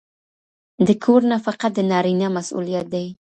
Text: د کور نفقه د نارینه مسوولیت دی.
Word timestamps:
د 0.87 0.89
کور 1.03 1.21
نفقه 1.31 1.67
د 1.73 1.77
نارینه 1.91 2.27
مسوولیت 2.35 2.85
دی. 2.93 3.05